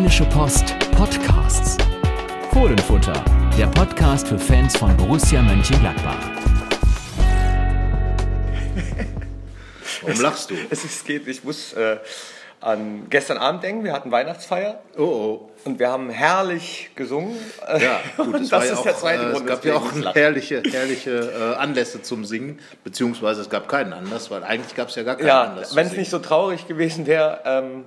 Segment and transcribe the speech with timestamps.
[0.00, 1.76] Rheinische Post Podcasts.
[2.54, 3.22] Fohlenfutter,
[3.58, 6.16] der Podcast für Fans von Borussia Mönchengladbach.
[10.00, 10.54] Warum lachst du?
[10.70, 11.98] Es, es geht, ich muss äh,
[12.62, 15.50] an gestern Abend denken, wir hatten Weihnachtsfeier Oh, oh.
[15.66, 17.36] und wir haben herrlich gesungen.
[17.78, 19.42] Ja, gut, und es das ja ist auch, der zweite äh, Grund.
[19.42, 24.30] Es gab ja auch herrliche, herrliche äh, Anlässe zum Singen, beziehungsweise es gab keinen Anlass,
[24.30, 25.76] weil eigentlich gab es ja gar keinen Ja, Anlass.
[25.76, 27.84] wenn es nicht so traurig gewesen wäre, ähm,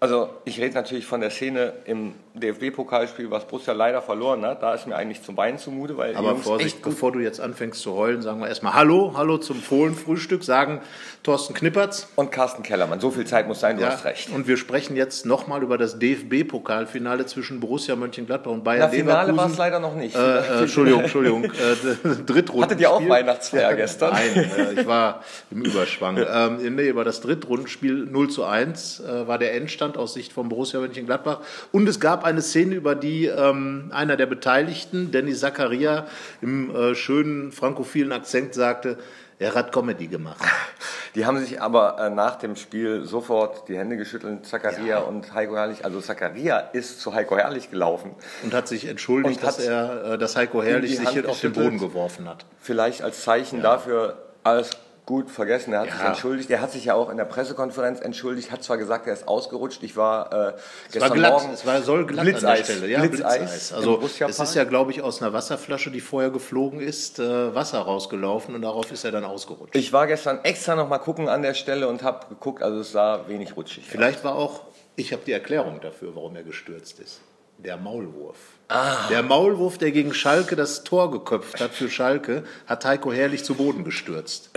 [0.00, 4.62] also ich rede natürlich von der Szene im DFB-Pokalspiel, was Borussia leider verloren hat.
[4.62, 7.80] Da ist mir eigentlich zum Weinen zumute, weil Aber Jungs Vorsicht, bevor du jetzt anfängst
[7.80, 10.80] zu heulen, sagen wir erstmal Hallo, Hallo zum Fohlenfrühstück, sagen
[11.22, 12.08] Thorsten Knippertz.
[12.16, 13.00] und Carsten Kellermann.
[13.00, 14.30] So viel Zeit muss sein, du Ja, hast recht.
[14.30, 19.36] Und wir sprechen jetzt nochmal über das DFB-Pokalfinale zwischen Borussia Mönchengladbach und Na, Bayern Finale
[19.36, 19.58] war es Leverkusen.
[19.58, 20.14] leider noch nicht.
[20.16, 21.44] Äh, äh, Entschuldigung, Entschuldigung.
[21.44, 22.62] Äh, Drittrunden.
[22.64, 24.12] Hattet ihr auch Weihnachtsfeier gestern?
[24.12, 26.18] Nein, äh, ich war im Überschwang.
[26.18, 30.48] ähm, nee, über das Drittrundenspiel 0 zu 1 äh, war der Endstand aus Sicht von
[30.48, 31.40] Borussia Mönchengladbach.
[31.72, 36.06] Und es gab eine Szene, über die ähm, einer der Beteiligten, Dennis Zakaria,
[36.40, 38.98] im äh, schönen frankophilen Akzent sagte,
[39.38, 40.38] er hat Comedy gemacht.
[41.14, 45.56] Die haben sich aber äh, nach dem Spiel sofort die Hände geschüttelt, Zakaria und Heiko
[45.56, 45.84] Herrlich.
[45.84, 48.12] Also Zakaria ist zu Heiko Herrlich gelaufen.
[48.44, 51.52] Und hat sich entschuldigt, Und dass hat er, äh, dass Heiko Herrlich sich auf den.
[51.52, 52.44] Boden geworfen hat.
[52.60, 54.70] Vielleicht als Zeichen dafür alles
[55.08, 55.72] gut vergessen.
[55.72, 55.92] Er hat Ja.
[55.96, 56.50] sich entschuldigt.
[56.50, 58.52] Er hat sich ja auch in der Pressekonferenz entschuldigt.
[58.52, 59.82] Hat zwar gesagt, er ist ausgerutscht.
[59.82, 60.52] Ich war äh, Es war
[60.92, 61.50] gestern glatt, Morgen.
[61.54, 62.66] es war, soll glatt an Blitzeis.
[62.66, 62.92] der Stelle.
[62.92, 67.18] Ja, Blitzeis Also es ist ja, glaube ich, aus einer Wasserflasche, die vorher geflogen ist,
[67.20, 69.74] äh, Wasser rausgelaufen und darauf ist er dann ausgerutscht.
[69.74, 72.62] Ich war gestern extra noch mal gucken an der Stelle und habe geguckt.
[72.62, 73.84] Also es sah wenig rutschig.
[73.84, 73.90] aus.
[73.90, 74.60] Vielleicht war auch,
[74.96, 77.20] ich habe die Erklärung dafür, warum er gestürzt ist.
[77.58, 78.36] Der Maulwurf.
[78.68, 79.08] Ah.
[79.08, 83.54] Der Maulwurf, der gegen Schalke das Tor geköpft hat für Schalke, hat Heiko Herrlich zu
[83.54, 84.50] Boden gestürzt.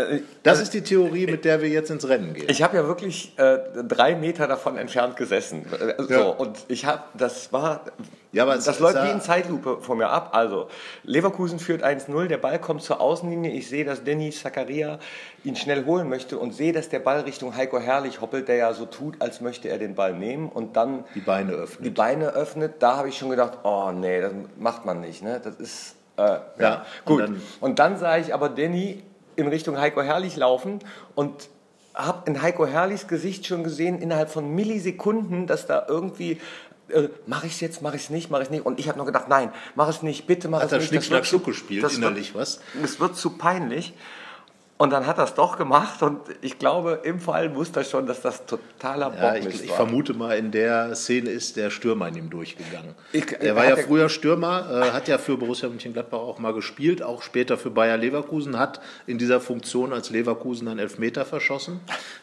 [0.43, 2.47] Das ist die Theorie, mit der wir jetzt ins Rennen gehen.
[2.47, 3.57] Äh, Ich habe ja wirklich äh,
[3.87, 5.65] drei Meter davon entfernt gesessen.
[5.73, 6.21] Äh, So, Ja.
[6.29, 7.85] und ich habe, das war,
[8.33, 10.29] Ja, aber das läuft wie in Zeitlupe vor mir ab.
[10.33, 10.67] Also,
[11.03, 13.51] Leverkusen führt 1-0, der Ball kommt zur Außenlinie.
[13.51, 14.99] Ich sehe, dass Denis Zakaria
[15.43, 18.73] ihn schnell holen möchte und sehe, dass der Ball Richtung Heiko Herrlich hoppelt, der ja
[18.73, 21.93] so tut, als möchte er den Ball nehmen und dann die Beine die öffnen.
[21.93, 22.75] Beine öffnet.
[22.79, 25.21] Da habe ich schon gedacht, oh nee, das macht man nicht.
[25.23, 25.41] Ne?
[25.43, 27.19] Das ist, äh, ja, Ja, gut.
[27.21, 29.03] und dann- Und dann sah ich aber Danny
[29.35, 30.79] in Richtung Heiko Herrlich laufen
[31.15, 31.49] und
[31.93, 36.39] habe in Heiko Herrlichs Gesicht schon gesehen, innerhalb von Millisekunden, dass da irgendwie,
[36.91, 38.65] äh, mache ich es jetzt, mache ich es nicht, mache ich es nicht.
[38.65, 40.87] Und ich habe nur gedacht, nein, mach es nicht, bitte mach Hat es er nicht.
[40.87, 42.61] Schnick, das Schnack, wird Schnuck gespielt, das innerlich, wird, was?
[42.83, 43.93] Es wird zu peinlich.
[44.81, 48.07] Und dann hat er es doch gemacht und ich glaube, im Fall wusste er schon,
[48.07, 49.75] dass das totaler Ja, Bockmist ich, ich war.
[49.77, 52.95] vermute mal, in der Szene ist der Stürmer in ihm durchgegangen.
[53.11, 56.51] Ich- er war ja er- früher Stürmer, äh, hat ja für Borussia Mönchengladbach auch mal
[56.55, 61.79] gespielt, auch später für Bayer Leverkusen, hat in dieser Funktion als Leverkusen einen Elfmeter verschossen.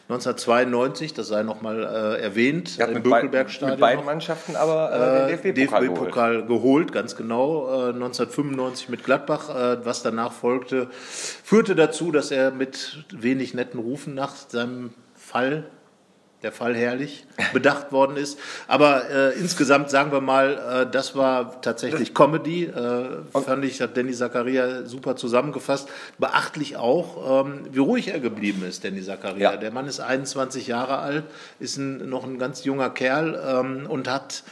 [0.09, 3.71] 1992, das sei nochmal äh, erwähnt, Er hat im Bökelbergstadion.
[3.71, 4.05] mit beiden noch.
[4.05, 5.97] Mannschaften aber äh, den DFB-Pokal geholt.
[6.01, 9.47] DFB-Pokal geholt, ganz genau, äh, 1995 mit Gladbach.
[9.49, 15.65] Äh, was danach folgte, führte dazu, dass er mit wenig netten Rufen nach seinem Fall,
[16.41, 18.39] der Fall herrlich, bedacht worden ist.
[18.67, 22.65] Aber äh, insgesamt sagen wir mal, äh, das war tatsächlich Comedy.
[22.65, 25.89] Äh, fand ich, hat Danny Zakaria super zusammengefasst.
[26.17, 29.51] Beachtlich auch, ähm, wie ruhig er geblieben ist, Danny Zakaria.
[29.51, 29.57] Ja.
[29.57, 31.25] Der Mann ist 21 Jahre alt,
[31.59, 34.43] ist ein, noch ein ganz junger Kerl ähm, und hat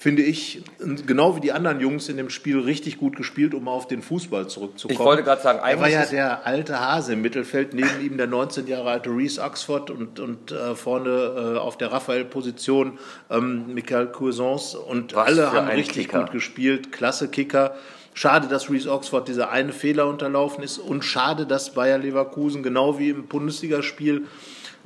[0.00, 3.86] finde ich, genau wie die anderen Jungs in dem Spiel richtig gut gespielt, um auf
[3.86, 4.98] den Fußball zurückzukommen.
[4.98, 8.16] Ich wollte gerade sagen, er war eigentlich ja der alte Hase im Mittelfeld, neben ihm
[8.16, 13.74] der 19 Jahre alte Reese Oxford und, und äh, vorne äh, auf der Raphael-Position ähm,
[13.74, 16.20] Michael Cousins und Was alle haben richtig Kicker.
[16.20, 17.74] gut gespielt, klasse Kicker.
[18.14, 22.98] Schade, dass Reese Oxford dieser eine Fehler unterlaufen ist und schade, dass Bayer Leverkusen genau
[22.98, 24.26] wie im Bundesligaspiel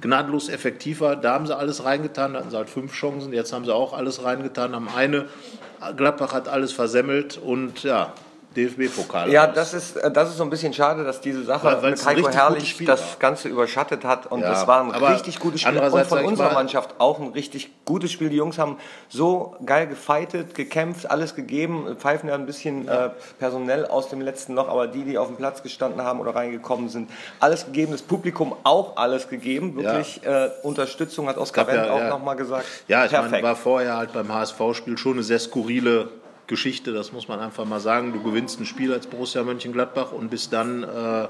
[0.01, 1.17] gnadenlos effektiv war.
[1.17, 3.93] Da haben sie alles reingetan, da hatten sie halt fünf Chancen, jetzt haben sie auch
[3.93, 5.27] alles reingetan, haben eine.
[5.97, 8.15] Gladbach hat alles versemmelt und ja,
[8.57, 9.31] DFB-Pokal.
[9.31, 9.55] Ja, aus.
[9.55, 12.29] das ist, äh, das ist so ein bisschen schade, dass diese Sache weil mit Heiko
[12.31, 13.07] Herrlich das war.
[13.19, 14.27] Ganze überschattet hat.
[14.31, 15.79] Und Ja, es war ein richtig gutes Spiel.
[15.79, 18.29] Und von unserer mal- Mannschaft auch ein richtig gutes Spiel.
[18.31, 18.79] Die Jungs haben
[19.09, 21.97] so geil gefightet, gekämpft, alles gegeben.
[21.99, 25.37] Pfeifen ja ein bisschen äh, personell aus dem letzten Loch, aber die, die auf dem
[25.37, 27.93] Platz gestanden haben oder reingekommen sind, alles gegeben.
[27.93, 29.77] Das Publikum auch alles gegeben.
[29.77, 32.09] Wirklich äh, Unterstützung hat Oskar ja- Wendt auch ja.
[32.09, 32.65] nochmal gesagt.
[32.89, 36.09] Ja, ich meine, war vorher halt beim HSV-Spiel schon eine sehr skurrile
[36.47, 38.13] Geschichte, das muss man einfach mal sagen.
[38.13, 41.29] Du gewinnst ein Spiel als Borussia Mönchengladbach und bist dann äh,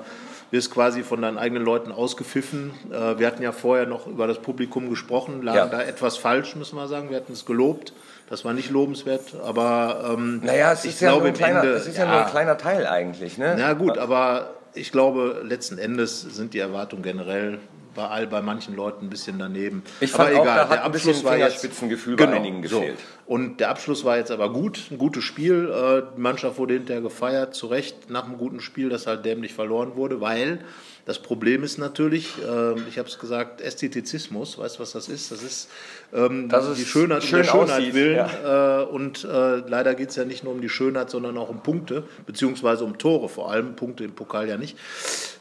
[0.50, 2.72] wirst quasi von deinen eigenen Leuten ausgepfiffen.
[2.90, 5.66] Äh, wir hatten ja vorher noch über das Publikum gesprochen, lagen Ja.
[5.66, 7.10] da etwas falsch, müssen wir sagen.
[7.10, 7.92] Wir hatten es gelobt.
[8.30, 11.38] Das war nicht lobenswert, aber ähm, naja, es ich ist, ja nur, glaube ein im
[11.38, 12.06] kleiner, Ende, es ist ja.
[12.06, 13.36] nur ein kleiner Teil eigentlich.
[13.36, 13.54] Ne?
[13.58, 17.58] Na gut, aber ich glaube, letzten Endes sind die Erwartungen generell
[17.94, 19.82] bei, all, bei manchen Leuten ein bisschen daneben.
[20.00, 22.80] Ich fand aber auch, egal, der Abschluss war jetzt Fingerspitzengefühl bei einigen so.
[22.80, 22.98] gefehlt.
[23.26, 25.70] Und der Abschluss war jetzt aber gut, ein gutes Spiel.
[25.70, 29.54] Äh, Die Mannschaft wurde hinterher gefeiert, zu Recht, nach einem guten Spiel, das halt dämlich
[29.54, 30.60] verloren wurde, weil
[31.06, 35.30] das Problem ist natürlich, äh, ich habe es gesagt, Ästhetizismus, weißt du, was das ist?
[35.30, 35.70] Das ist,
[36.14, 38.26] ähm, Dass es die Schönheit schön der Schönheit aussieht, willen.
[38.44, 41.62] Äh, und äh, leider geht es ja nicht nur um die Schönheit, sondern auch um
[41.62, 44.78] Punkte, beziehungsweise um Tore vor allem, Punkte im Pokal ja nicht.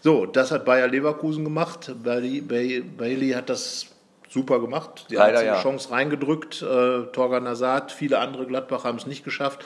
[0.04, 1.96] So, das hat Bayer Leverkusen gemacht.
[2.04, 3.86] Bailey, Bailey, hat das
[4.28, 5.06] super gemacht.
[5.10, 5.62] Die Leider, einzige ja.
[5.62, 6.62] Chance reingedrückt.
[6.62, 9.64] Äh, Torgan Nazat, viele andere Gladbacher haben es nicht geschafft.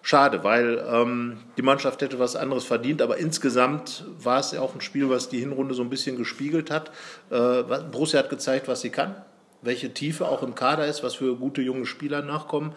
[0.00, 4.74] Schade, weil ähm, die Mannschaft hätte was anderes verdient, aber insgesamt war es ja auch
[4.74, 6.90] ein Spiel, was die Hinrunde so ein bisschen gespiegelt hat.
[7.28, 9.14] Äh, Borussia hat gezeigt, was sie kann,
[9.60, 12.72] welche Tiefe auch im Kader ist, was für gute junge Spieler nachkommen,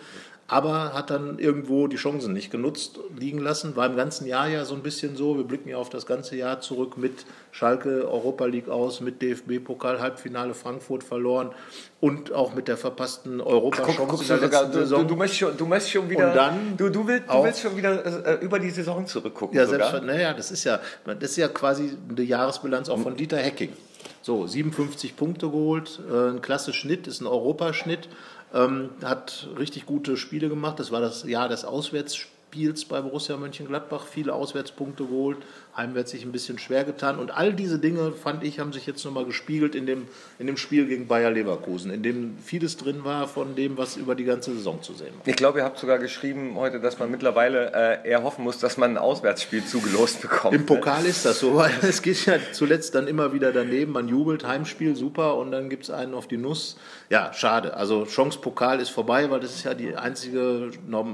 [0.49, 3.75] aber hat dann irgendwo die Chancen nicht genutzt, liegen lassen.
[3.75, 5.35] War im ganzen Jahr ja so ein bisschen so.
[5.35, 9.99] Wir blicken ja auf das ganze Jahr zurück mit Schalke Europa League aus, mit DFB-Pokal
[9.99, 11.51] Halbfinale Frankfurt verloren
[11.99, 15.07] und auch mit der verpassten Guck, guckst in du, sogar, du, du, Saison.
[15.07, 16.29] du, möchtest schon, du möchtest schon wieder.
[16.29, 19.57] Und dann du, du, willst, du willst schon wieder äh, über die Saison zurückgucken.
[19.57, 20.15] Ja, selbstverständlich.
[20.15, 23.73] Naja, das ist ja, das ist ja quasi eine Jahresbilanz auch von Dieter Hecking.
[24.21, 28.09] So, 57 Punkte geholt, äh, ein klasse Schnitt, ist ein Europaschnitt,
[28.53, 30.79] ähm, hat richtig gute Spiele gemacht.
[30.79, 35.37] Das war das Jahr des Auswärtsspiels bei Borussia Mönchengladbach, viele Auswärtspunkte geholt,
[35.77, 37.19] heimwärts sich ein bisschen schwer getan.
[37.19, 40.07] Und all diese Dinge, fand ich, haben sich jetzt nochmal gespiegelt in dem,
[40.39, 44.15] in dem Spiel gegen Bayer Leverkusen, in dem vieles drin war von dem, was über
[44.15, 45.27] die ganze Saison zu sehen war.
[45.27, 48.77] Ich glaube, ihr habt sogar geschrieben heute, dass man mittlerweile äh, eher hoffen muss, dass
[48.77, 50.55] man ein Auswärtsspiel zugelost bekommt.
[50.55, 53.91] Im Pokal ist das so, weil es geht ja zuletzt dann immer wieder daneben.
[53.91, 56.77] Man jubelt, Heimspiel, super, und dann gibt es einen auf die Nuss.
[57.09, 57.75] Ja, schade.
[57.75, 60.71] Also Chance Pokal ist vorbei, weil das ist ja die einzige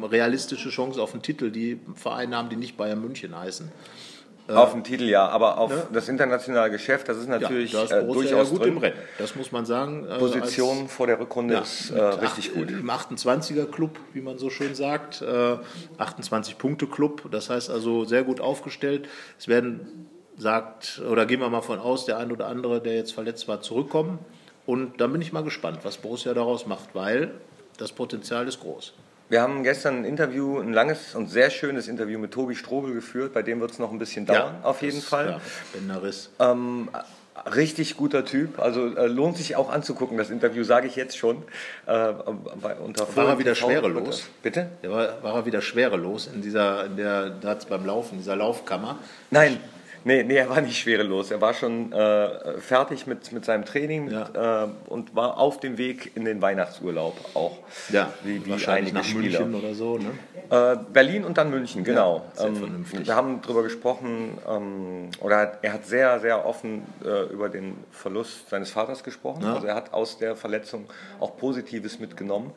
[0.09, 3.69] realistische Chance auf den Titel, die Vereine haben, die nicht Bayern München heißen.
[4.47, 7.91] Auf den Titel ja, aber auf das internationale Geschäft, das ist natürlich ja, da ist
[7.91, 8.69] äh, durchaus ja gut drin.
[8.73, 8.97] im Rennen.
[9.17, 10.05] Das muss man sagen.
[10.05, 12.69] äh, Position vor der Rückrunde als- ist ja, äh, richtig acht- gut.
[12.71, 15.21] Im 28er-Club, wie man so schön sagt.
[15.21, 15.57] Äh,
[15.97, 17.29] 28-Punkte-Club.
[17.31, 19.07] Das heißt also sehr gut aufgestellt.
[19.39, 20.07] Es werden,
[20.37, 23.61] sagt, oder gehen wir mal von aus, der ein oder andere, der jetzt verletzt war,
[23.61, 24.19] zurückkommen.
[24.65, 27.31] Und dann bin ich mal gespannt, was Borussia daraus macht, weil
[27.77, 28.93] das Potenzial ist groß.
[29.29, 33.33] Wir haben gestern ein Interview, ein langes und sehr schönes Interview mit Tobi Strobel geführt,
[33.33, 35.39] bei dem wird es noch ein bisschen dauern, auf jeden das- Fall.
[35.89, 36.53] Ja.
[36.53, 36.89] Ähm,
[37.55, 41.37] richtig guter Typ, also äh, lohnt sich auch anzugucken, das Interview, sage ich jetzt schon.
[41.85, 42.13] Äh,
[42.61, 44.29] bei, unter War er wieder schwerelos?
[44.41, 44.69] Bitte?
[44.83, 48.99] Der war, war er wieder schwerelos in dieser, in der, da beim Laufen, dieser Laufkammer.
[49.31, 49.59] Nein,
[50.03, 51.31] nee, nee, er war nicht schwerelos.
[51.31, 55.77] Er war schon äh, fertig mit, mit seinem Training mit, äh, und war auf dem
[55.77, 57.57] Weg in den Weihnachtsurlaub auch.
[58.23, 59.39] wie, wie wahrscheinlich einige nach Spieler.
[59.45, 59.97] München oder so.
[59.97, 60.11] Ne?
[60.49, 62.23] Äh, Berlin und dann München, genau.
[62.33, 63.07] sehr ähm, vernünftig.
[63.07, 68.49] wir haben darüber gesprochen, ähm, oder er hat sehr, sehr offen äh, über den Verlust
[68.49, 69.43] seines Vaters gesprochen.
[69.45, 70.85] Also er hat aus der Verletzung
[71.19, 72.51] auch Positives mitgenommen.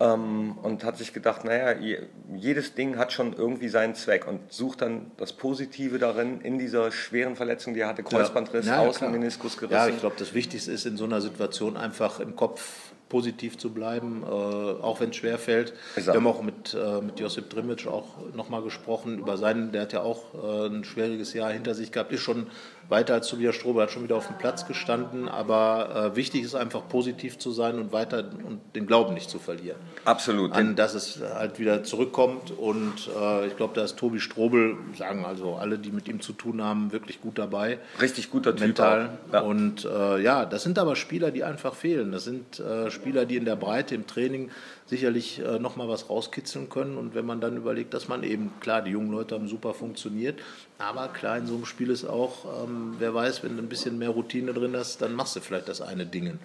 [0.00, 1.98] Ähm, und hat sich gedacht, naja, je,
[2.34, 6.90] jedes Ding hat schon irgendwie seinen Zweck und sucht dann das Positive darin in dieser
[6.92, 9.74] schweren Verletzung, die er hatte, Kreuzbandriss, Ja, ja, Außenmeniskus gerissen.
[9.76, 13.72] Ja, ich glaube, das Wichtigste ist in so einer Situation einfach im Kopf positiv zu
[13.72, 15.74] bleiben, äh, auch wenn es schwer fällt.
[15.94, 19.92] Wir haben auch mit, äh, mit Josip Drimic auch nochmal gesprochen über seinen, der hat
[19.92, 22.48] ja auch äh, ein schwieriges Jahr hinter sich gehabt, ist schon
[22.88, 26.54] weiter als Tobias Strobe, hat schon wieder auf dem Platz gestanden, aber äh, wichtig ist
[26.54, 30.52] einfach positiv zu sein und weiter und den Glauben nicht zu verlieren Absolut.
[30.52, 32.50] an, dass es halt wieder zurückkommt.
[32.50, 36.32] Und äh, ich glaube, da ist Tobi Strobel, sagen also alle, die mit ihm zu
[36.32, 37.78] tun haben, wirklich gut dabei.
[38.00, 38.60] Richtig guter Typ.
[38.60, 39.18] Mental.
[39.32, 39.40] Ja.
[39.40, 42.12] Und äh, ja, das sind aber Spieler, die einfach fehlen.
[42.12, 44.50] Das sind äh, Spieler, die in der Breite im Training
[44.86, 46.98] sicherlich äh, nochmal was rauskitzeln können.
[46.98, 50.40] Und wenn man dann überlegt, dass man eben, klar, die jungen Leute haben super funktioniert,
[50.78, 53.98] aber klar, in so einem Spiel ist auch, ähm, wer weiß, wenn du ein bisschen
[53.98, 56.38] mehr Routine drin hast, dann machst du vielleicht das eine Ding.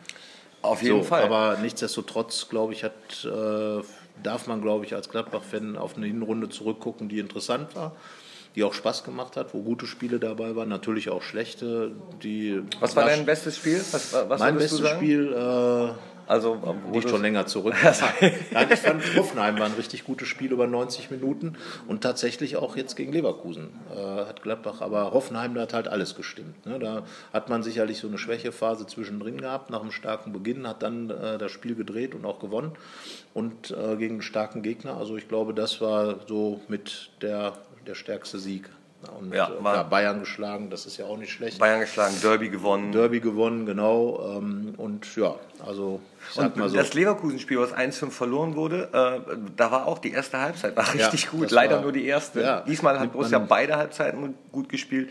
[0.62, 1.24] Auf jeden So, Fall.
[1.24, 2.94] Aber nichtsdestotrotz, glaube ich, hat,
[3.26, 3.82] äh,
[4.24, 7.96] darf man, glaube ich, als Gladbach-Fan auf eine Hinrunde zurückgucken, die interessant war,
[8.56, 11.92] die auch Spaß gemacht hat, wo gute Spiele dabei waren, natürlich auch schlechte.
[12.24, 13.80] Die was war dein bestes Spiel?
[13.92, 14.88] Was, was mein bestes?
[14.90, 15.92] Spiel äh,
[16.30, 17.74] Also, liegt schon länger zurück.
[18.52, 21.58] Nein, ich fand Hoffenheim war ein richtig gutes Spiel über 90 Minuten
[21.88, 26.14] und tatsächlich auch jetzt gegen Leverkusen äh, hat Gladbach, aber Hoffenheim, da hat halt alles
[26.16, 26.68] gestimmt.
[26.68, 26.78] Ne?
[26.78, 31.10] Da hat man sicherlich so eine Schwächephase zwischendrin gehabt, nach einem starken Beginn, hat dann
[31.10, 32.74] äh, das Spiel gedreht und auch gewonnen
[33.34, 34.98] und äh, gegen einen starken Gegner.
[34.98, 37.54] Also ich glaube, das war so mit der,
[37.88, 38.70] der stärkste Sieg.
[39.18, 41.58] Und Ja, äh, klar, Bayern geschlagen, das ist ja auch nicht schlecht.
[41.58, 42.92] Bayern geschlagen, Derby gewonnen.
[42.92, 44.38] Derby gewonnen, genau.
[44.38, 46.76] Ähm, und ja, also ich sag Und mal so.
[46.76, 51.32] das Leverkusen-Spiel, was 1-5 verloren wurde, äh, da war auch die erste Halbzeit war richtig
[51.32, 51.46] gut.
[51.46, 52.42] das Leider war- nur die erste.
[52.42, 55.10] Ja, Diesmal hat Borussia beide Halbzeiten gut gespielt.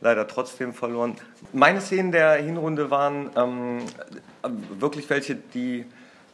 [0.00, 1.16] leider trotzdem verloren.
[1.52, 3.78] Meine Szenen der Hinrunde waren ähm,
[4.78, 5.86] wirklich welche, die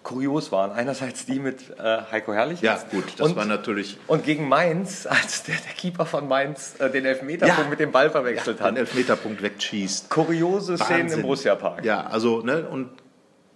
[0.02, 0.72] kurios waren.
[0.72, 2.60] Einerseits die mit äh, Heiko Herrlich.
[2.62, 3.98] Ja, gut, das und, war natürlich.
[4.06, 7.68] Und gegen Mainz, als der, der Keeper von Mainz äh, den Elfmeterpunkt Ja.
[7.68, 8.76] mit dem Ball verwechselt ja, hat.
[8.76, 10.10] Elfmeterpunkt wegschießt.
[10.10, 11.18] Kuriose Szenen Wahnsinn.
[11.18, 11.84] im Borussia-Park.
[11.84, 12.90] Ja, also, ne, und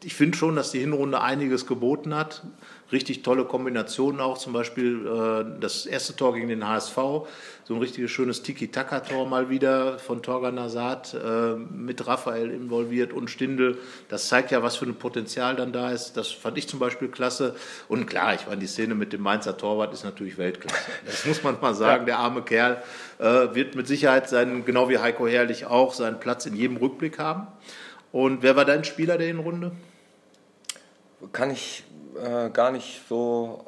[0.05, 2.43] ich finde schon, dass die Hinrunde einiges geboten hat.
[2.93, 6.97] Richtig tolle Kombinationen auch, zum Beispiel äh, das erste Tor gegen den HSV,
[7.65, 13.31] so ein richtiges schönes Tiki-Taka-Tor mal wieder von Torgan Nazat, äh, mit Raphael involviert und
[13.31, 13.79] Stindl.
[14.09, 16.13] Das zeigt ja, was für ein Potenzial dann da ist.
[16.17, 17.57] Das fand ich zum Beispiel klasse.
[17.89, 20.77] Und klar, ich meine, die Szene mit dem Mainzer Torwart ist natürlich Weltklasse.
[21.07, 22.07] Das muss man mal sagen.
[22.07, 22.83] Der arme Kerl
[23.19, 27.19] äh, wird mit Sicherheit seinen, genau wie Heiko Herrlich auch, seinen Platz in jedem Rückblick
[27.19, 27.47] haben.
[28.13, 29.73] Und wer war dein Spieler der Hinrunde?
[31.33, 31.85] Kann ich
[32.17, 33.65] äh, gar nicht so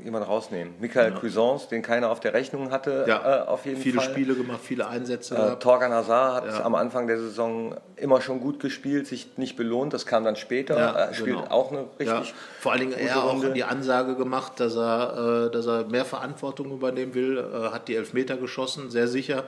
[0.00, 0.74] äh, jemand rausnehmen.
[0.78, 4.10] Michael Cuisance, den keiner auf der Rechnung hatte, äh, auf jeden viele Fall.
[4.10, 5.58] Spiele gemacht, viele Einsätze Äh.
[5.58, 6.64] Torgan Hazard hat Ja.
[6.64, 9.92] am Anfang der Saison immer schon gut gespielt, sich nicht belohnt.
[9.94, 10.78] Das kam dann später.
[10.78, 11.50] Ja, er spielt genau.
[11.50, 13.52] auch eine Ja, richtig vor allen Dingen er auch Runde.
[13.52, 17.96] die Ansage gemacht, dass er, äh, dass er mehr Verantwortung übernehmen will, äh, hat die
[17.96, 19.42] Elfmeter geschossen, sehr sicher.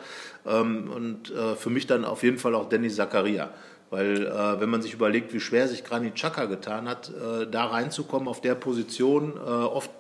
[0.45, 3.50] Ähm, und äh, für mich dann auf jeden Fall auch Dennis Zakaria.
[3.91, 7.67] Weil äh, wenn man sich überlegt, wie schwer sich Granit Xhaka getan hat, äh, da
[7.67, 9.91] reinzukommen auf der Position, äh, oft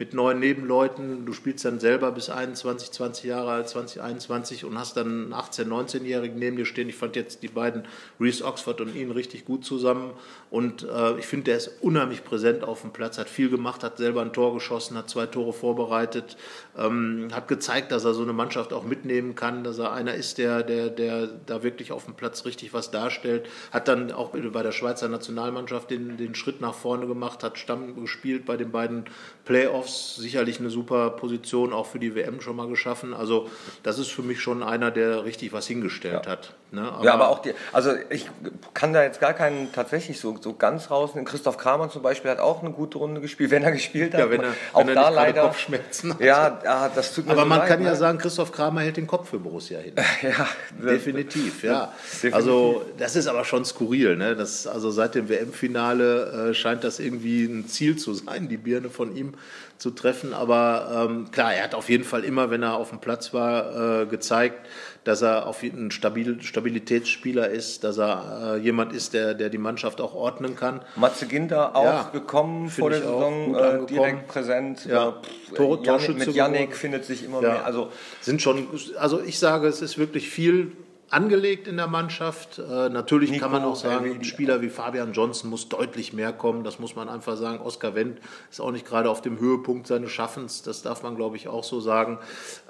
[0.00, 4.78] mit neuen Nebenleuten, du spielst dann selber bis 21, 20 Jahre alt, 20, 21 und
[4.78, 6.88] hast dann einen 18-, 19-Jährigen neben dir stehen.
[6.88, 7.82] Ich fand jetzt die beiden,
[8.18, 10.12] Reese Oxford und ihn, richtig gut zusammen.
[10.50, 13.98] Und äh, ich finde, der ist unheimlich präsent auf dem Platz, hat viel gemacht, hat
[13.98, 16.38] selber ein Tor geschossen, hat zwei Tore vorbereitet,
[16.78, 20.38] ähm, hat gezeigt, dass er so eine Mannschaft auch mitnehmen kann, dass er einer ist,
[20.38, 23.50] der, der, der da wirklich auf dem Platz richtig was darstellt.
[23.70, 28.00] Hat dann auch bei der Schweizer Nationalmannschaft den, den Schritt nach vorne gemacht, hat Stamm
[28.00, 29.04] gespielt bei den beiden
[29.44, 33.14] Playoffs, sicherlich eine super Position auch für die WM schon mal geschaffen.
[33.14, 33.48] Also
[33.82, 36.54] das ist für mich schon einer, der richtig was hingestellt hat.
[36.72, 36.88] Ne?
[37.02, 38.30] ja, aber auch die, also ich
[38.74, 41.26] kann da jetzt gar keinen tatsächlich so, so ganz rausnehmen.
[41.26, 44.20] Christoph Kramer zum Beispiel hat auch eine gute Runde gespielt, wenn er gespielt hat.
[44.20, 46.20] Ja, wenn er, auch wenn er da leider Kopfschmerzen hat.
[46.20, 47.96] Ja, ja, das tut mir Aber so man leid, kann ja ne?
[47.96, 49.94] sagen, Christoph Kramer hält den Kopf für Borussia hin.
[50.22, 50.48] ja,
[50.78, 51.92] Definitiv, ja.
[52.02, 52.34] Definitiv.
[52.34, 54.16] Also das ist aber schon skurril.
[54.16, 54.36] Ne?
[54.36, 58.90] Das, also seit dem WM-Finale äh, scheint das irgendwie ein Ziel zu sein, die Birne
[58.90, 59.34] von ihm
[59.80, 60.34] zu treffen.
[60.34, 64.02] Aber ähm, klar, er hat auf jeden Fall immer, wenn er auf dem Platz war,
[64.02, 64.66] äh, gezeigt,
[65.04, 69.48] dass er auf jeden ein Stabil Stabilitätsspieler ist, dass er äh, jemand ist, der, der
[69.48, 70.80] die Mannschaft auch ordnen kann.
[70.96, 73.00] Matze Ginter auch Ja, gekommen vor der.
[73.00, 74.84] Saison, äh, direkt präsent.
[74.86, 75.12] Ja.
[75.12, 77.48] Pff, Tor- Torschütze mit Yannick findet sich immer Ja.
[77.52, 77.64] mehr.
[77.64, 77.90] Also
[78.20, 80.72] sind schon, also ich sage, es ist wirklich viel
[81.10, 82.58] angelegt in der Mannschaft.
[82.58, 86.32] Äh, natürlich Nico, kann man auch sagen, ein Spieler wie Fabian Johnson muss deutlich mehr
[86.32, 86.64] kommen.
[86.64, 87.60] Das muss man einfach sagen.
[87.60, 90.62] Oskar Wendt ist auch nicht gerade auf dem Höhepunkt seines Schaffens.
[90.62, 92.18] Das darf man, glaube ich, auch so sagen.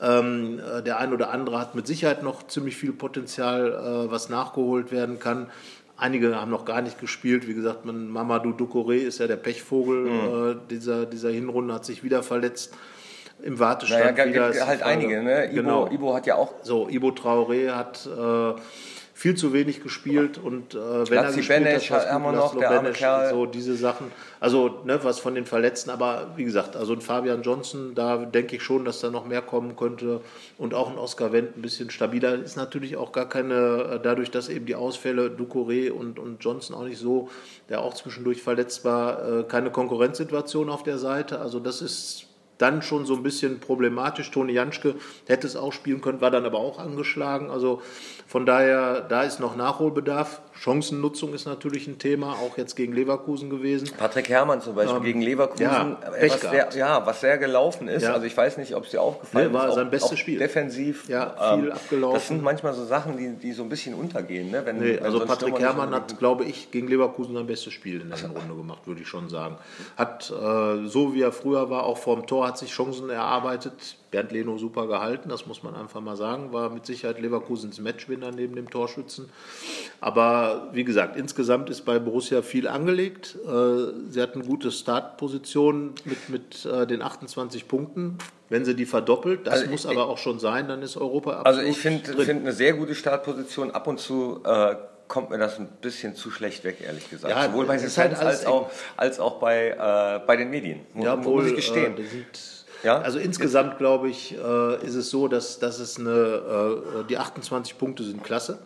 [0.00, 3.72] Ähm, äh, der ein oder andere hat mit Sicherheit noch ziemlich viel Potenzial,
[4.06, 5.48] äh, was nachgeholt werden kann.
[5.98, 7.46] Einige haben noch gar nicht gespielt.
[7.46, 10.50] Wie gesagt, man, Mamadou Ducouré ist ja der Pechvogel Mhm.
[10.50, 12.74] äh, dieser, dieser Hinrunde, hat sich wieder verletzt.
[13.42, 14.46] Im Wartestand naja, wieder.
[14.48, 15.22] gibt die halt einige.
[15.22, 15.46] Ne?
[15.46, 15.90] Ibo, Genau.
[15.90, 18.60] Ibo hat ja auch So, Ibo Traoré hat äh,
[19.20, 22.56] viel zu wenig gespielt und äh, wenn er Lazzi gespielt Benesch hat, haben wir noch,
[22.56, 23.28] der arme Kerl.
[23.28, 24.10] so diese Sachen.
[24.40, 28.56] Also, ne, was von den Verletzten, aber wie gesagt, also ein Fabian Johnson, da denke
[28.56, 30.22] ich schon, dass da noch mehr kommen könnte
[30.56, 32.34] und auch ein Oscar Wendt ein bisschen stabiler.
[32.42, 33.54] Ist natürlich auch gar keine,
[33.96, 37.28] äh, dadurch, dass eben die Ausfälle Ducouré und, und Johnson auch nicht so,
[37.68, 41.40] der auch zwischendurch verletzt war, äh, keine Konkurrenzsituation auf der Seite.
[41.40, 42.29] Also das ist
[42.60, 44.30] dann schon so ein bisschen problematisch.
[44.30, 47.50] Toni Janschke hätte es auch spielen können, war dann aber auch angeschlagen.
[47.50, 47.82] Also
[48.26, 50.42] von daher, da ist noch Nachholbedarf.
[50.62, 53.88] Chancennutzung ist natürlich ein Thema, auch jetzt gegen Leverkusen gewesen.
[53.96, 57.88] Patrick Herrmann zum Beispiel gegen Leverkusen, Ähm, ja, äh, was, sehr, ja, was sehr gelaufen
[57.88, 58.02] ist.
[58.02, 58.12] Ja.
[58.12, 59.76] Also ich weiß nicht, ob es dir aufgefallen Nee, war ist.
[59.76, 60.38] sein bestes Spiel.
[60.38, 61.04] Defensiv.
[61.08, 62.14] ähm, Ja, viel abgelaufen.
[62.14, 64.50] Das sind manchmal so Sachen, die, die so ein bisschen untergehen.
[64.50, 64.60] Ne?
[64.66, 68.10] Wenn, Nee, wenn also Patrick Herrmann hat, glaube ich, gegen Leverkusen sein bestes Spiel in
[68.10, 69.56] der Runde gemacht, würde ich schon sagen.
[69.96, 73.96] Hat, äh, so wie er früher war, auch vorm Tor, hat sich Chancen erarbeitet.
[74.10, 76.52] Bernd Leno super gehalten, das muss man einfach mal sagen.
[76.52, 79.28] War mit Sicherheit Leverkusens Matchwinner neben dem Torschützen.
[80.00, 83.36] Aber wie gesagt, insgesamt ist bei Borussia viel angelegt.
[83.46, 88.18] Äh, Sie hatten gute Startposition mit, mit äh, den 28 Punkten.
[88.48, 91.30] Wenn sie die verdoppelt, das Also muss ich- aber auch schon sein, dann ist Europa
[91.40, 93.70] absolut Also ich finde find eine sehr gute Startposition.
[93.70, 94.74] Ab und zu äh,
[95.06, 97.32] kommt mir das ein bisschen zu schlecht weg, ehrlich gesagt.
[97.32, 100.80] Ja, Sowohl bei den halt als auch, als auch bei, äh, bei den Medien.
[100.94, 101.96] Muss, Ja, muss ich gestehen.
[101.96, 102.02] Äh,
[102.82, 102.98] Ja?
[103.00, 107.78] Also insgesamt glaube ich, äh, ist es so, dass, dass es eine, äh, die 28
[107.78, 108.58] Punkte sind klasse.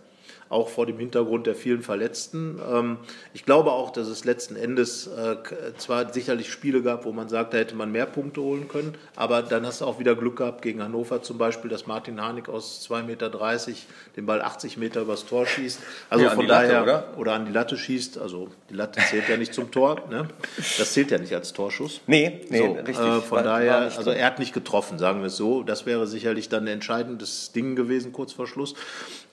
[0.55, 2.61] Auch vor dem Hintergrund der vielen Verletzten.
[2.73, 2.97] Ähm,
[3.35, 5.37] ich glaube auch, dass es letzten Endes äh,
[5.77, 9.43] zwar sicherlich Spiele gab, wo man sagt, da hätte man mehr Punkte holen können, aber
[9.43, 12.87] dann hast du auch wieder Glück gehabt gegen Hannover zum Beispiel, dass Martin Harnik aus
[12.89, 13.31] 2,30 Meter
[14.17, 15.81] den Ball 80 Meter übers Tor schießt.
[16.09, 17.05] Also Ja, von die Latte, daher, oder?
[17.17, 18.19] oder an die Latte schießt.
[18.19, 20.03] Also die Latte zählt ja nicht zum Tor.
[20.09, 20.29] Ne?
[20.57, 22.01] Das zählt ja nicht als Torschuss.
[22.07, 22.99] Nee, nee, so, richtig.
[22.99, 25.63] Äh, von War- daher, war also er hat nicht getroffen, sagen wir es so.
[25.65, 28.75] Das wäre sicherlich dann ein entscheidendes Ding gewesen, kurz vor Schluss.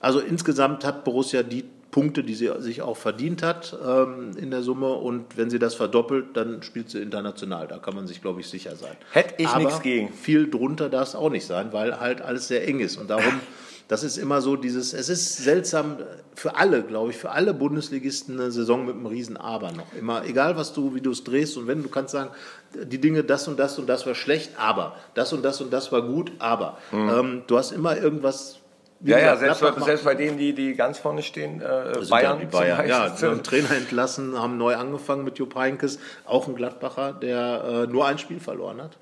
[0.00, 4.62] Also insgesamt hat Borussia die Punkte, die sie sich auch verdient hat ähm, in der
[4.62, 4.94] Summe.
[4.94, 7.68] Und wenn sie das verdoppelt, dann spielt sie international.
[7.68, 8.96] Da kann man sich, glaube ich, sicher sein.
[9.12, 10.10] Hätte ich nichts gegen.
[10.12, 12.96] Viel drunter darf es auch nicht sein, weil halt alles sehr eng ist.
[12.96, 13.40] Und darum,
[13.88, 15.98] das ist immer so dieses, es ist seltsam
[16.34, 19.92] für alle, glaube ich, für alle Bundesligisten eine Saison mit einem riesen Aber noch.
[19.92, 22.30] Immer, egal was du, wie du es drehst und wenn, du kannst sagen,
[22.74, 25.92] die Dinge, das und das und das war schlecht, aber das und das und das
[25.92, 26.78] war gut, aber.
[26.90, 28.60] Ähm, du hast immer irgendwas.
[29.04, 31.64] Ja, ja, selbst, Gladbach selbst bei denen, die, die ganz vorne stehen, äh,
[32.08, 32.78] Bayern, ja, die Bayern.
[32.78, 33.28] zum Ja, Beispiel.
[33.28, 38.06] einen Trainer entlassen, haben neu angefangen mit Jupp Heynckes, auch ein Gladbacher, der äh, nur
[38.06, 38.96] ein Spiel verloren hat.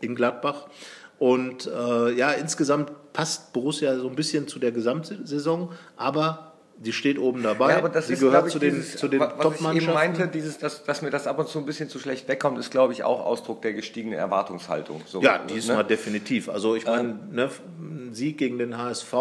[0.00, 0.66] In Gladbach.
[1.18, 7.18] Und äh, ja, insgesamt passt Borussia so ein bisschen zu der Gesamtsaison, aber sie steht
[7.18, 7.70] oben dabei.
[7.72, 9.42] Ja, aber das sie ist, gehört ich, zu den, dieses, zu den was ich eben
[9.42, 9.94] Top-Mannschaften.
[9.94, 12.70] meinte, dieses, dass, dass mir das ab und zu ein bisschen zu schlecht wegkommt, ist,
[12.70, 15.00] glaube ich, auch Ausdruck der gestiegenen Erwartungshaltung.
[15.06, 15.84] So, Ja, diesmal ne?
[15.84, 16.48] definitiv.
[16.48, 19.12] Also ich meine, ne, ein Sieg gegen den HSV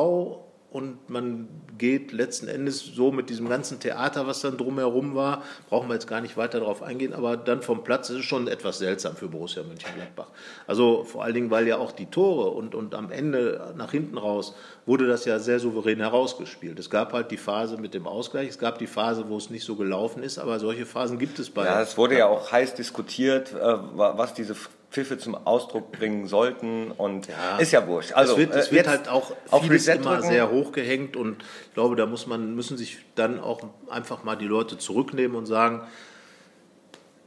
[0.74, 5.88] und man geht letzten Endes so mit diesem ganzen Theater, was dann drumherum war, brauchen
[5.88, 8.80] wir jetzt gar nicht weiter darauf eingehen, aber dann vom Platz ist es schon etwas
[8.80, 10.28] seltsam für Borussia Mönchengladbach.
[10.68, 14.18] Also vor allen Dingen, weil ja auch die Tore und, und am Ende nach hinten
[14.18, 16.78] raus wurde das ja sehr souverän herausgespielt.
[16.80, 19.64] Es gab halt die Phase mit dem Ausgleich, es gab die Phase, wo es nicht
[19.66, 22.74] so gelaufen ist, aber solche Phasen gibt es bei Ja, es wurde ja auch heiß
[22.76, 24.56] diskutiert, äh, wa- was diese
[24.94, 27.58] Pfiffe zum Ausdruck bringen sollten und Ja.
[27.58, 28.14] ist ja wurscht.
[28.14, 30.28] Also es wird, es äh, wird halt auch auf vieles immer drücken.
[30.30, 34.46] sehr hochgehängt und ich glaube, da muss man, müssen sich dann auch einfach mal die
[34.46, 35.82] Leute zurücknehmen und sagen,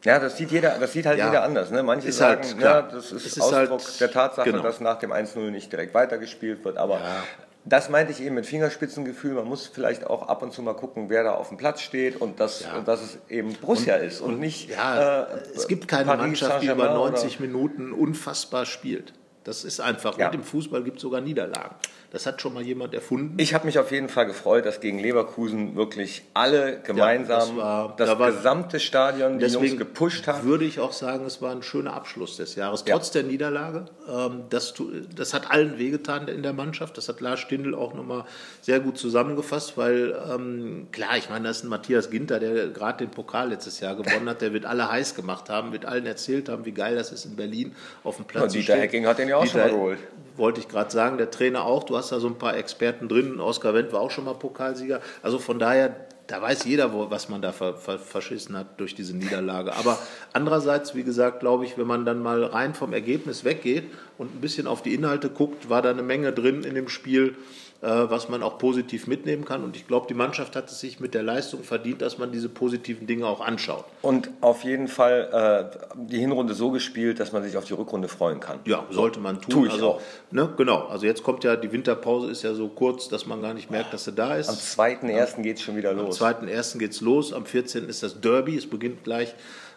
[0.04, 1.26] Ja, das sieht jeder, das sieht halt Ja.
[1.26, 1.73] jeder anders.
[1.73, 1.82] Ne?
[1.82, 2.75] Manche Ist sagen, halt klar.
[2.76, 4.62] ja, das ist, Es ist Ausdruck halt- der Tatsache, genau.
[4.62, 6.76] dass nach dem 1-0 nicht direkt weitergespielt wird.
[6.78, 7.00] Aber.
[7.68, 9.35] Das meinte ich eben mit Fingerspitzengefühl.
[9.35, 12.20] Man muss vielleicht auch ab und zu mal gucken, wer da auf dem Platz steht
[12.20, 12.76] und, das, Ja.
[12.78, 14.70] und dass es eben Borussia ist und nicht.
[14.70, 19.12] ja, äh, es gibt keine Paris Mannschaft, die über Saint-Germain oder- 90 Minuten unfassbar spielt.
[19.44, 20.16] Das ist einfach.
[20.18, 20.29] Ja.
[20.29, 21.74] Und im Fußball gibt es sogar Niederlagen.
[22.12, 23.35] Das hat schon mal jemand erfunden.
[23.38, 27.95] Ich habe mich auf jeden Fall gefreut, dass gegen Leverkusen wirklich alle gemeinsam das war-
[27.97, 30.45] das da war- gesamte Stadion die Jungs gepusht haben.
[30.47, 32.95] würde ich auch sagen, es war ein schöner Abschluss des Jahres, Ja.
[32.95, 33.87] trotz der Niederlage.
[34.09, 34.75] Ähm, das,
[35.14, 36.97] das hat allen wehgetan in der Mannschaft.
[36.97, 38.25] Das hat Lars Stindl auch nochmal
[38.62, 42.99] sehr gut zusammengefasst, weil ähm, klar, ich meine, das ist ein Matthias Ginter, der gerade
[43.05, 44.40] den Pokal letztes Jahr gewonnen hat.
[44.42, 47.37] Der wird alle heiß gemacht haben, wird allen erzählt haben, wie geil das ist in
[47.37, 48.77] Berlin auf dem Platz Ja, zu Dieter.
[48.77, 49.99] Hecking hat den ja auch schon mal geholt.
[50.37, 51.85] Wollte ich gerade sagen, der Trainer auch.
[51.85, 53.40] Du hast da so ein paar Experten drin.
[53.40, 55.01] Oskar Wendt war auch schon mal Pokalsieger.
[55.22, 55.96] Also von daher,
[56.27, 59.75] da weiß jeder, was man da ver, ver, verschissen hat durch diese Niederlage.
[59.75, 59.99] Aber
[60.33, 63.85] andererseits, wie gesagt, glaube ich, wenn man dann mal rein vom Ergebnis weggeht
[64.18, 67.37] und ein bisschen auf die Inhalte guckt, war da eine Menge drin in dem Spiel,
[67.86, 69.62] was man auch positiv mitnehmen kann.
[69.64, 72.48] Und ich glaube, die Mannschaft hat es sich mit der Leistung verdient, dass man diese
[72.48, 73.84] positiven Dinge auch anschaut.
[74.02, 78.08] Und auf jeden Fall äh, die Hinrunde so gespielt, dass man sich auf die Rückrunde
[78.08, 78.60] freuen kann.
[78.64, 79.50] Ja, sollte man tun.
[79.50, 80.02] Tu ich also, auch.
[80.30, 80.86] Ne, genau.
[80.86, 83.92] Also jetzt kommt ja die Winterpause, ist ja so kurz, dass man gar nicht merkt,
[83.92, 84.48] dass sie da ist.
[84.48, 85.42] Am 2.1.
[85.42, 86.20] geht es schon wieder Am los.
[86.20, 86.78] 2.1.
[86.78, 87.88] geht's los, am 14.
[87.88, 89.34] ist das Derby, es beginnt gleich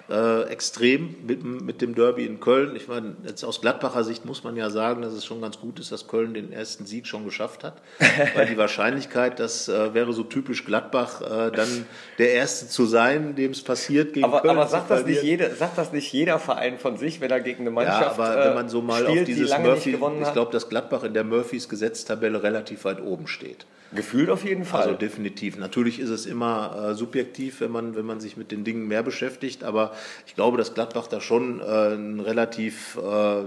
[0.09, 2.75] äh, extrem mit, mit dem Derby in Köln.
[2.75, 5.79] Ich meine, jetzt aus Gladbacher Sicht muss man ja sagen, dass es schon ganz gut
[5.79, 7.81] ist, dass Köln den ersten Sieg schon geschafft hat.
[8.35, 11.85] Weil die Wahrscheinlichkeit, das äh, wäre so typisch Gladbach, äh, dann
[12.17, 15.53] der Erste zu sein, dem es passiert, gegen Aber, Köln aber sagt, das nicht jeder,
[15.53, 18.55] sagt das nicht jeder Verein von sich, wenn er gegen eine Ja, Mannschaft aber wenn
[18.55, 21.23] man äh, so mal spielt, auf dieses die Murphy, ich glaube, dass Gladbach in der
[21.23, 23.65] Murphys Gesetztabelle relativ weit oben steht.
[23.91, 24.83] Gefühlt auf jeden Fall.
[24.83, 25.57] Also definitiv.
[25.57, 29.01] Natürlich ist es immer äh, subjektiv, wenn man, wenn man sich mit den Dingen mehr
[29.01, 29.93] beschäftigt, aber
[30.27, 33.45] ich glaube, dass Gladbach da schon äh, eine relativ äh,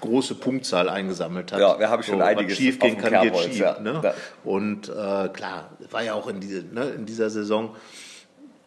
[0.00, 1.60] große Punktzahl eingesammelt hat.
[1.60, 3.58] Ja, wir haben schon was einiges schief gehen kann, geht schief.
[3.58, 3.78] ja.
[3.78, 4.14] Ne?
[4.44, 7.76] Und äh, klar, war ja auch in, diese, ne, in dieser Saison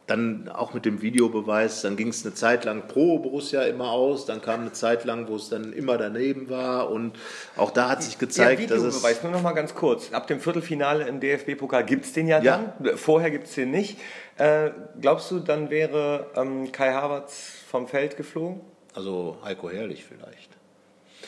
[0.10, 4.26] dann auch mit dem Videobeweis, dann ging es eine Zeit lang pro Borussia immer aus,
[4.26, 7.13] dann kam eine Zeit lang, wo es dann immer daneben war und
[7.56, 10.12] auch da hat sich gezeigt, ja, dass es Videobeweis, nur noch mal ganz kurz.
[10.12, 12.74] Ab dem Viertelfinale im DFB-Pokal gibt es den ja, Ja.
[12.80, 12.98] dann.
[12.98, 13.98] Vorher gibt es den nicht.
[14.38, 18.62] Äh, glaubst du, dann wäre ähm, Kai Havertz vom Feld geflogen?
[18.95, 20.59] also Heiko Herrlich vielleicht.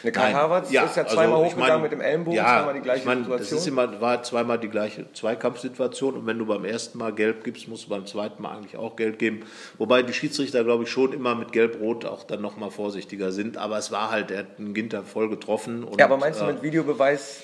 [0.03, 0.35] Der Kai Nein.
[0.35, 2.79] Havertz Ja, ist ja also zweimal ich hochgegangen mein, mit dem Ellenbogen, ja, zweimal die
[2.81, 3.49] gleiche ich mein, Situation.
[3.49, 7.43] Das ist immer, war zweimal die gleiche Zweikampfsituation und wenn du beim ersten Mal gelb
[7.43, 9.41] gibst, musst du beim zweiten Mal eigentlich auch gelb geben.
[9.77, 13.57] Wobei die Schiedsrichter, glaube ich, schon immer mit gelb-rot auch dann nochmal vorsichtiger sind.
[13.57, 15.83] Aber es war halt, er hat einen Ginter voll getroffen.
[15.83, 17.41] Und, ja, aber meinst du äh, mit Videobeweis?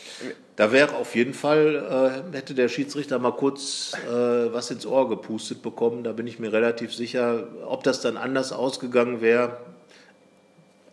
[0.56, 5.08] da wäre auf jeden Fall, äh, hätte der Schiedsrichter mal kurz äh, was ins Ohr
[5.08, 6.04] gepustet bekommen.
[6.04, 7.48] Da bin ich mir relativ sicher.
[7.68, 9.58] Ob das dann anders ausgegang wäre.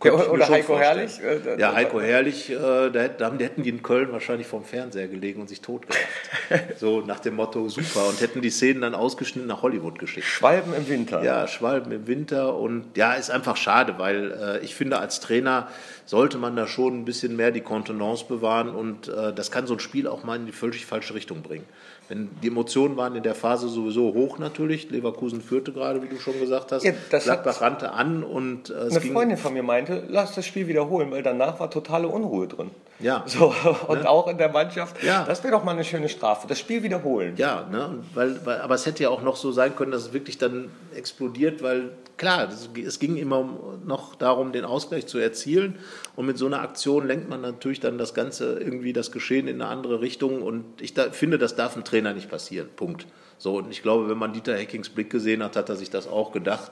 [0.05, 0.79] Ja, oder Heiko.
[0.79, 1.21] Herrlich?
[1.23, 5.09] Äh, Ja, Heiko Herrlich, äh, da, hätten- da hätten die in Köln wahrscheinlich vorm Fernseher
[5.09, 6.01] gelegen und sich totgelacht.
[6.79, 8.07] so nach dem Motto, super.
[8.09, 10.27] Und hätten die Szenen dann ausgeschnitten nach Hollywood geschickt.
[10.27, 11.23] Schwalben im Winter.
[11.23, 15.69] Ja, Schwalben im Winter und ja, ist einfach schade, weil äh, ich finde, als Trainer
[16.07, 19.75] sollte man da schon ein bisschen mehr die Kontenance bewahren und äh, das kann so
[19.75, 21.64] ein Spiel auch mal in die völlig falsche Richtung bringen.
[22.09, 26.19] Wenn die Emotionen waren in der Phase sowieso hoch natürlich, Leverkusen führte gerade, wie du
[26.19, 29.62] schon gesagt hast, Ja, Gladbach rannte an und äh, es Eine ging Freundin von mir
[29.62, 32.71] meinte, lass das Spiel wiederholen, weil danach war totale Unruhe drin.
[33.01, 33.25] Ja.
[33.27, 33.55] So,
[33.89, 35.03] und auch in der Mannschaft.
[35.03, 35.25] Ja.
[35.25, 36.47] Das wäre doch mal eine schöne Strafe.
[36.47, 37.35] Das Spiel wiederholen.
[37.37, 40.13] Ja, ne, weil, weil, aber es hätte ja auch noch so sein können, dass es
[40.13, 43.49] wirklich dann explodiert, weil klar, das, es ging immer
[43.85, 45.79] noch darum, den Ausgleich zu erzielen.
[46.17, 49.61] Und mit so einer Aktion lenkt man natürlich dann das Ganze irgendwie das Geschehen in
[49.61, 50.43] eine andere Richtung.
[50.43, 52.69] Und ich da, finde, das darf einem Trainer nicht passieren.
[52.77, 53.07] Punkt.
[53.39, 56.07] So, und ich glaube, wenn man Dieter Heckings Blick gesehen hat, hat er sich das
[56.07, 56.71] auch gedacht.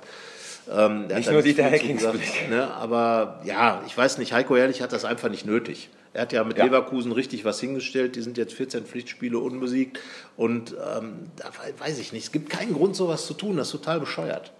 [0.71, 2.49] Ähm, Nicht nur Dieter Heckings Blick.
[2.49, 5.91] Ne, aber ja, ich weiß nicht, Heiko Ehrlich hat das einfach nicht nötig.
[6.15, 6.65] Er hat ja mit Ja.
[6.65, 8.17] Leverkusen richtig was hingestellt.
[8.17, 9.99] Die sind jetzt 14 Pflichtspiele unbesiegt.
[10.37, 12.25] Und ähm, da weiß ich nicht.
[12.25, 13.57] Es gibt keinen Grund, sowas zu tun.
[13.57, 14.53] Das ist total bescheuert.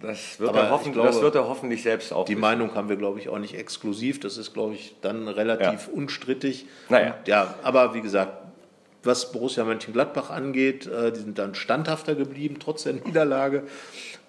[0.00, 2.26] Das, wird er hoffen, glaube, das wird er hoffentlich selbst auch.
[2.26, 4.20] Die Meinung haben wir, glaube ich, auch nicht exklusiv.
[4.20, 6.66] Das ist, glaube ich, dann relativ unstrittig.
[6.90, 7.14] Naja.
[7.18, 8.32] Und, ja, aber wie gesagt,
[9.02, 13.62] was Borussia Mönchengladbach angeht, äh, die sind dann standhafter geblieben, trotz der Niederlage.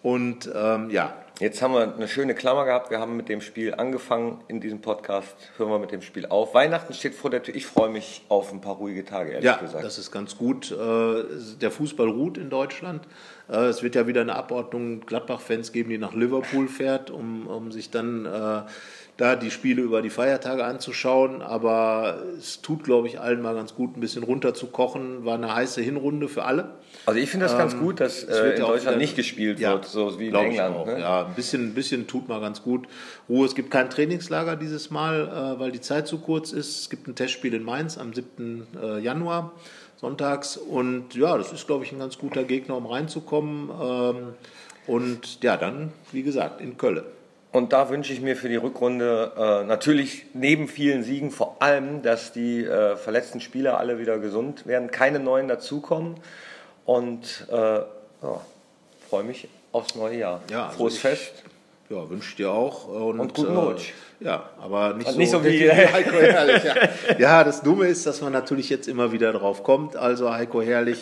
[0.04, 2.90] Und ähm, ja, Jetzt haben wir eine schöne Klammer gehabt.
[2.90, 5.36] Wir haben mit dem Spiel angefangen in diesem Podcast.
[5.58, 6.56] Hören wir mit dem Spiel auf.
[6.56, 7.56] Weihnachten steht vor der Tür.
[7.56, 9.84] Ich freue mich auf ein paar ruhige Tage, ehrlich Ja, gesagt.
[9.86, 10.72] das ist ganz gut.
[10.72, 11.24] Äh,
[11.62, 13.08] Der Fußball ruht in Deutschland.
[13.50, 17.72] Äh, Es wird ja wieder eine Abordnung Gladbach-Fans geben, die nach Liverpool fährt, um, um
[17.72, 18.62] sich dann äh,
[19.18, 21.42] da die Spiele über die Feiertage anzuschauen.
[21.42, 25.26] Aber es tut, glaube ich, allen mal ganz gut, ein bisschen runterzukochen.
[25.26, 26.76] War eine heiße Hinrunde für alle.
[27.06, 29.16] Also ich finde das ganz gut, dass Ähm, Es äh, in ja Deutschland wieder- nicht
[29.16, 30.76] gespielt Ja, wird, so wie in England.
[30.76, 31.00] Auch, ne?
[31.00, 32.88] Ja, ein bisschen, ein bisschen tut mal ganz gut.
[33.28, 36.82] Ruhe, es gibt kein Trainingslager dieses Mal, äh, weil die Zeit zu kurz ist.
[36.82, 38.68] Es gibt ein Testspiel in Mainz am 7.
[38.82, 39.54] äh, Januar,
[39.96, 40.58] sonntags.
[40.58, 43.70] Und ja, das ist, glaube ich, ein ganz guter Gegner, um reinzukommen.
[43.82, 44.16] Ähm,
[44.86, 47.02] und ja, dann, wie gesagt, in Köln.
[47.58, 52.04] Und da wünsche ich mir für die Rückrunde äh, natürlich neben vielen Siegen vor allem,
[52.04, 56.18] dass die äh, verletzten Spieler alle wieder gesund werden, keine neuen dazukommen.
[56.86, 57.86] Und äh, ja,
[59.10, 60.42] freue mich aufs neue Jahr.
[60.52, 61.34] Ja, also Frohes ich- Fest.
[61.90, 62.88] Ja, wünsche ich dir auch.
[62.90, 63.90] Und, Und guten äh, Rutsch.
[64.20, 66.64] Ja, aber nicht, Und so, nicht so wie- Heiko Herrlich.
[66.64, 66.76] Ja.
[67.18, 69.96] ja, das Dumme ist, dass man natürlich jetzt immer wieder drauf kommt.
[69.96, 71.00] Also Heiko Herrlich,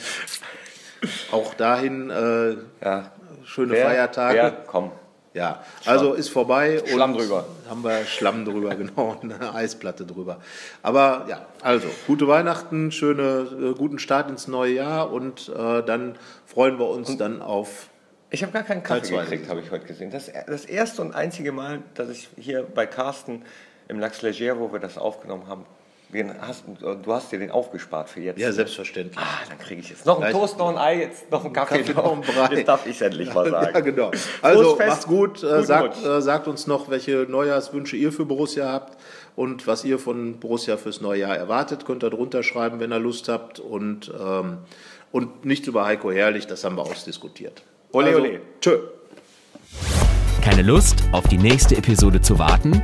[1.34, 3.12] auch dahin äh, Ja.
[3.44, 4.38] schöne Wer, Feiertage.
[4.38, 4.92] wer, komm.
[5.36, 6.82] Ja, also ist vorbei.
[6.82, 7.46] und Schlamm drüber.
[7.70, 10.40] Haben wir Schlamm drüber, genau, eine Eisplatte drüber.
[10.82, 16.18] Aber ja, also gute Weihnachten, schöne, äh, guten Start ins neue Jahr und äh, dann
[16.46, 17.90] freuen wir uns dann auf.
[18.30, 20.10] Ich habe gar keinen Kaffee gekriegt, habe ich heute gesehen.
[20.10, 23.44] Das, das erste und einzige Mal, dass ich hier bei Carsten
[23.90, 25.66] im Lax Leger, wo wir das aufgenommen haben,
[26.16, 28.40] den hast, du hast dir den aufgespart für jetzt.
[28.40, 29.18] Ja, selbstverständlich.
[29.18, 31.54] Ah, dann kriege ich jetzt noch einen Gleich- Toast, noch ein Ei, jetzt noch einen
[31.54, 32.56] Kaffee, Kaffee, noch ein Brei.
[32.56, 33.72] Jetzt darf ich endlich mal sagen.
[33.74, 34.12] Ja, genau.
[34.42, 35.44] Also Fest, macht's gut.
[35.44, 38.98] Äh, sagt, äh, sagt uns noch, welche Neujahrswünsche ihr für Borussia habt
[39.36, 41.86] und was ihr von Borussia fürs neue Jahr erwartet.
[41.86, 43.60] Könnt ihr drunter schreiben, wenn ihr Lust habt.
[43.60, 44.58] Und, ähm,
[45.12, 47.62] und nichts über Heiko Herrlich, das haben wir ausdiskutiert.
[47.92, 48.42] Ole, also, ole.
[48.62, 48.78] Tschö.
[50.44, 52.84] Keine Lust, auf die nächste Episode zu warten?